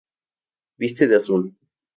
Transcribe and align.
Viste 0.79 1.05
de 1.07 1.15
azul. 1.17 1.55